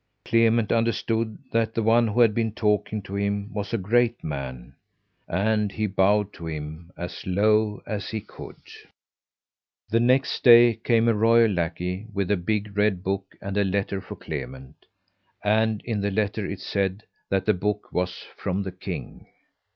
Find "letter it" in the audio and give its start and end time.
16.09-16.61